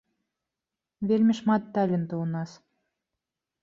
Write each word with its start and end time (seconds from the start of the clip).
Вельмі 1.13 1.37
шмат 1.43 1.71
талентаў 1.79 2.19
у 2.25 2.27
нас. 2.35 2.51